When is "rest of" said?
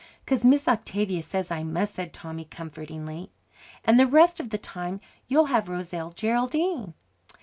4.07-4.49